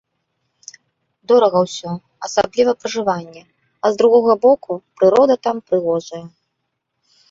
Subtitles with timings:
[1.31, 1.91] Дорага ўсё,
[2.29, 6.25] асабліва пражыванне, а з другога боку, прырода там прыгожая.